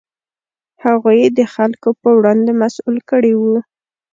[0.83, 3.57] هغوی یې د خلکو په وړاندې مسوول کړي وو.